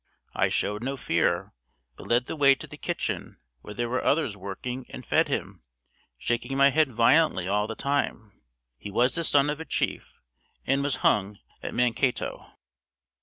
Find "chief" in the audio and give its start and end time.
9.65-10.19